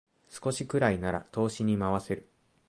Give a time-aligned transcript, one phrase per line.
[0.29, 2.27] 少しくらいなら投資に回せる